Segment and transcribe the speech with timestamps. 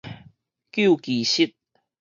[0.71, 1.53] 究其實